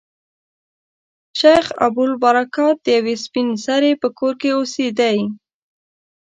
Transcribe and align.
شیخ 1.39 1.65
ابوالبرکات 1.87 2.75
د 2.85 2.87
یوې 2.97 3.15
سپین 3.23 3.47
سري 3.65 3.91
په 4.01 4.07
کور 4.17 4.33
کې 4.41 4.49
اوسېدی. 4.57 5.17